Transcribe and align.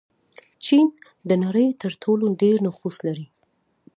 چین 0.65 0.87
د 1.29 1.31
نړۍ 1.43 1.67
تر 1.81 1.91
ټولو 2.03 2.25
ډېر 2.41 2.57
نفوس 2.67 2.97
لري. 3.07 3.25